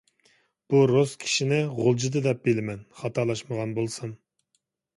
بۇ 0.73 0.79
رۇس 0.91 1.13
كىشىنى 1.23 1.59
غۇلجىدا 1.81 2.25
دەپ 2.29 2.43
بىلىمەن، 2.49 2.83
خاتالاشمىغان 3.03 3.79
بولسام. 3.79 4.19